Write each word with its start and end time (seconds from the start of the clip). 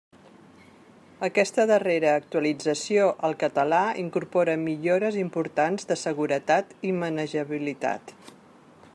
Aquesta 1.25 1.65
darrera 1.71 2.13
actualització 2.21 3.09
al 3.29 3.35
català 3.43 3.81
incorpora 4.05 4.55
millores 4.63 5.19
importants 5.25 5.87
de 5.91 5.99
seguretat 6.05 6.73
i 6.89 6.95
manejabilitat. 7.03 8.15